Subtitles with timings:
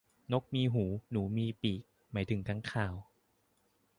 [0.31, 2.95] นกมีหูหนูมีปีก หมายถึงค้างคาว